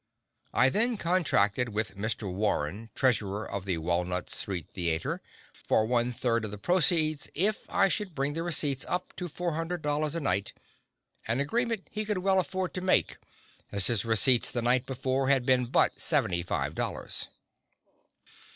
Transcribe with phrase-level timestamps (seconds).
[0.55, 2.33] I then contracted with Mr.
[2.33, 4.67] Warren, treasurer of the Walnut St.
[4.67, 5.21] Theatre,
[5.63, 10.15] for one third of the proceeds, if I should bring the receipts up to $400
[10.15, 10.53] a night
[11.27, 13.17] an agreement he could well afford to make
[13.71, 17.27] as his receipts the night before had been but seventy five dollars.